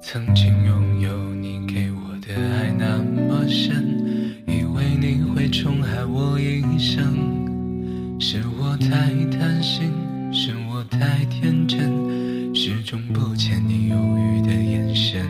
[0.00, 9.92] 曾经拥有你给我的爱那么深，以为你会宠害我一生，是我太贪心，
[10.32, 15.24] 是我太天真，始终不见你犹豫的眼神。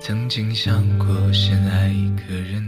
[0.00, 2.66] 曾经想过深爱一个人。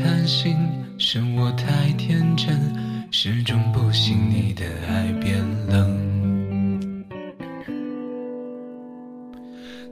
[0.00, 0.56] 贪心，
[0.96, 2.58] 是我太天真，
[3.10, 6.08] 始终不信你的爱变冷。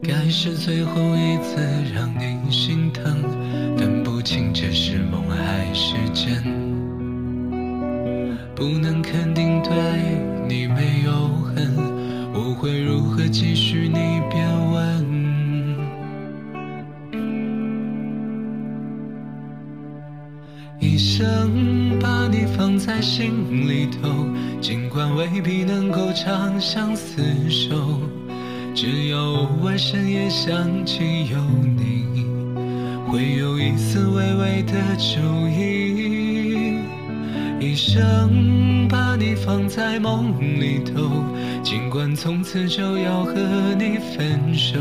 [0.02, 1.56] 该是最后一次
[1.95, 3.23] 让你心疼，
[3.77, 6.42] 分不清这是梦还是真。
[8.55, 9.73] 不能肯定对
[10.48, 11.77] 你没有恨，
[12.33, 13.89] 我会如何继续？
[13.89, 15.05] 你别问。
[20.78, 24.27] 一生把你放在心里头，
[24.60, 28.00] 尽管未必能够长相厮守。
[28.74, 31.38] 只要偶尔深夜想起有
[31.77, 32.27] 你，
[33.10, 35.18] 会有一丝微微的酒
[35.48, 36.78] 意。
[37.58, 41.11] 一生把你放在梦里头，
[41.62, 43.33] 尽管从此就要和
[43.78, 44.78] 你分手，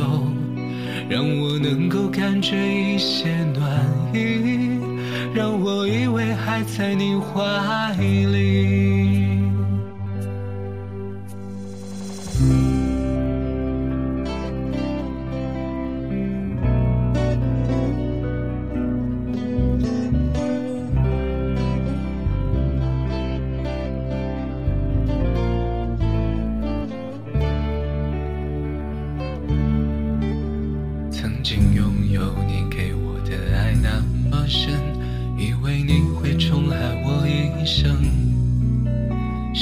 [1.10, 3.64] 让我能够感觉一些暖
[4.14, 4.65] 意，
[5.66, 8.85] 我以为还在你怀里。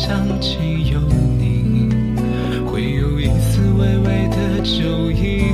[0.00, 0.56] 想起
[0.90, 0.98] 有
[1.38, 1.90] 你，
[2.66, 5.52] 会有一丝微微的酒意。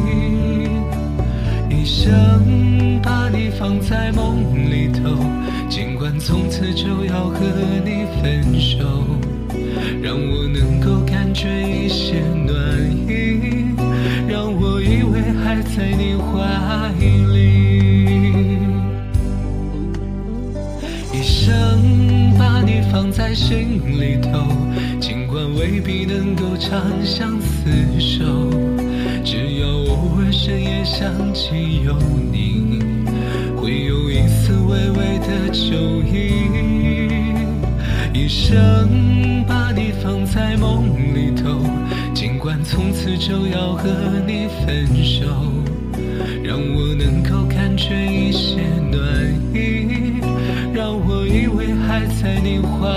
[1.69, 5.19] 一生把你放在梦里头，
[5.69, 7.41] 尽管从此就要和
[7.85, 8.46] 你分
[26.59, 28.25] 长相厮守，
[29.23, 31.95] 只要偶尔深夜想起有
[32.33, 32.81] 你，
[33.57, 36.49] 会有一丝微微的酒意。
[38.15, 41.61] 一生把你放在梦里头，
[42.15, 43.91] 尽管从此就要和
[44.27, 45.27] 你分手，
[46.43, 49.01] 让我能够感觉一些暖
[49.53, 49.87] 意。
[50.73, 52.89] 让我以为还在你怀